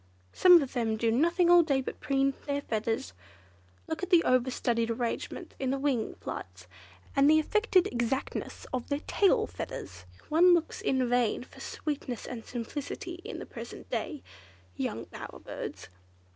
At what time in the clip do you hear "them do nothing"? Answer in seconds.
0.73-1.51